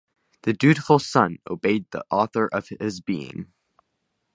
[0.41, 3.53] The dutiful son obeyed the author of his being.